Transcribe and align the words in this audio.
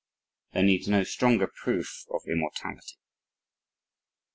There 0.53 0.63
needs 0.63 0.87
no 0.87 1.03
stronger 1.03 1.45
proof 1.45 2.05
of 2.09 2.23
immortality." 2.25 2.97